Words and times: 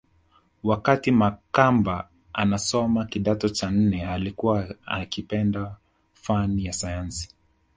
Wakati 0.63 1.11
Makamba 1.11 2.09
anasoma 2.33 3.05
kidato 3.05 3.49
cha 3.49 3.71
nne 3.71 4.07
alikuwa 4.07 4.75
akipenda 4.85 5.75
fani 6.13 6.65
ya 6.65 6.73
sayansi 6.73 7.29